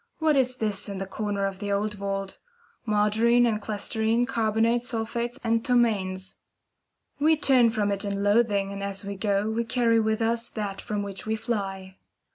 [0.17, 2.39] What is this in the corner of the old vault?
[2.87, 6.37] Margarine and chlesterine, carbonates, sulphates, and ptomaines!
[7.19, 10.81] We turn from it in loathing, and as we go we carry with us that
[10.81, 11.97] from which we fly.